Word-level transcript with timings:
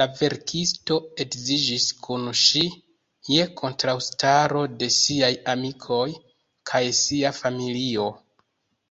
La 0.00 0.04
verkisto 0.20 0.96
edziĝis 1.24 1.84
kun 2.06 2.24
ŝi 2.40 2.62
je 3.34 3.46
kontraŭstaro 3.62 4.66
de 4.82 4.90
siaj 4.98 5.32
amikoj 5.56 6.04
kaj 6.72 6.82
sia 7.04 7.34
familio. 7.42 8.10